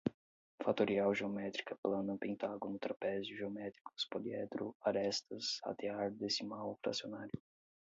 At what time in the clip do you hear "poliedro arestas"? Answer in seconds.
4.15-5.53